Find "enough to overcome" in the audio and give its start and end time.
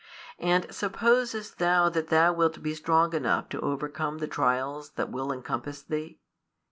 3.13-4.17